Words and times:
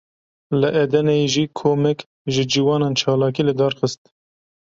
Li 0.59 0.69
Edeneyê 0.83 1.27
jî 1.33 1.45
komek 1.59 1.99
ji 2.33 2.43
ciwanan 2.51 2.93
çalakî 2.99 3.43
lidar 3.47 3.73
xist 3.79 4.01